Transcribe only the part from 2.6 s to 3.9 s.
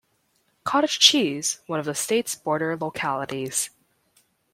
localities.